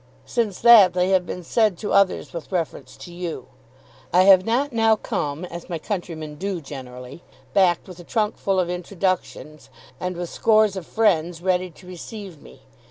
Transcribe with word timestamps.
Since 0.25 0.61
that 0.61 0.93
they 0.93 1.09
have 1.09 1.27
been 1.27 1.43
said 1.43 1.77
to 1.77 1.93
others 1.93 2.33
with 2.33 2.51
reference 2.51 2.97
to 2.97 3.13
you. 3.13 3.49
I 4.11 4.23
have 4.23 4.43
not 4.43 4.73
now 4.73 4.95
come, 4.95 5.45
as 5.45 5.69
my 5.69 5.77
countrymen 5.77 6.37
do 6.37 6.59
generally, 6.59 7.21
backed 7.53 7.87
with 7.87 7.99
a 7.99 8.03
trunk 8.03 8.35
full 8.37 8.59
of 8.59 8.67
introductions 8.67 9.69
and 9.99 10.17
with 10.17 10.31
scores 10.31 10.75
of 10.75 10.87
friends 10.87 11.43
ready 11.43 11.69
to 11.69 11.85
receive 11.85 12.41
me. 12.41 12.61